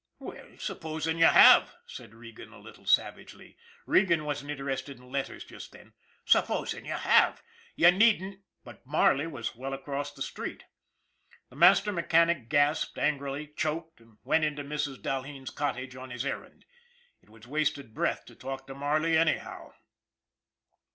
[0.19, 3.55] "Well, supposing you have," said Regan a little savagely
[3.85, 5.93] Regan wasn't interested in letters just tHen,"
[6.25, 7.43] supposing you have,
[7.75, 10.63] you needn't" But Marley was well across the street.
[11.51, 15.03] The master mechanic gasped angrily, choked and went into Mrs.
[15.03, 16.65] Dahleen's cottage on his errand.
[17.21, 19.73] It was wasted breath to talk to Marley anyhow.